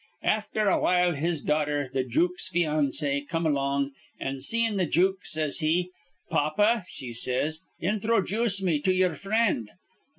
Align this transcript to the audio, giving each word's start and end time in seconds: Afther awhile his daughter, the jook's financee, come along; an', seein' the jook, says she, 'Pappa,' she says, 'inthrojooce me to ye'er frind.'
Afther 0.23 0.67
awhile 0.67 1.13
his 1.13 1.41
daughter, 1.41 1.87
the 1.93 2.03
jook's 2.03 2.49
financee, 2.49 3.27
come 3.27 3.45
along; 3.45 3.91
an', 4.19 4.39
seein' 4.39 4.77
the 4.77 4.87
jook, 4.87 5.23
says 5.27 5.57
she, 5.57 5.91
'Pappa,' 6.31 6.85
she 6.87 7.13
says, 7.13 7.59
'inthrojooce 7.83 8.63
me 8.63 8.79
to 8.79 8.91
ye'er 8.91 9.13
frind.' 9.13 9.69